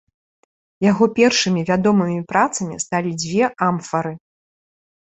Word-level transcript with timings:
Яго 0.85 1.05
першымі 1.19 1.61
вядомымі 1.69 2.17
працамі 2.35 2.75
сталі 2.87 3.17
дзве 3.27 3.45
амфары. 3.69 4.13